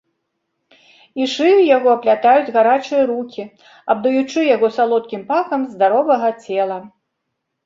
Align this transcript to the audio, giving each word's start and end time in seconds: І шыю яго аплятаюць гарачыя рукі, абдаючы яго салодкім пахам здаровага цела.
І 1.21 1.27
шыю 1.33 1.59
яго 1.77 1.89
аплятаюць 1.97 2.53
гарачыя 2.55 3.03
рукі, 3.11 3.45
абдаючы 3.95 4.39
яго 4.55 4.67
салодкім 4.79 5.21
пахам 5.31 5.61
здаровага 5.77 6.29
цела. 6.47 6.77